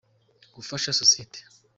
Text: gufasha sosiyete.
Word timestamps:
gufasha 0.55 0.97
sosiyete. 0.99 1.39